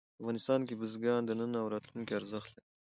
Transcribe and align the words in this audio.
افغانستان 0.21 0.59
کې 0.67 0.79
بزګان 0.81 1.21
د 1.25 1.31
نن 1.39 1.51
او 1.61 1.67
راتلونکي 1.73 2.13
ارزښت 2.15 2.49
لري. 2.55 2.67